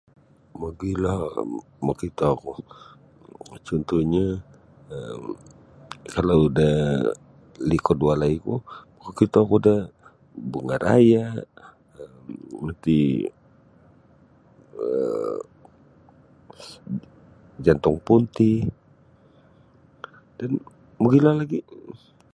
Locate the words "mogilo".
0.59-1.13, 21.01-21.29